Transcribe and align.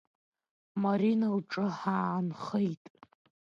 Марина 0.83 1.27
лҿы 1.37 1.65
ҳаанхеит. 1.77 2.83